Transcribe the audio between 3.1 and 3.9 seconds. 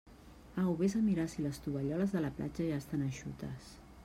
eixutes.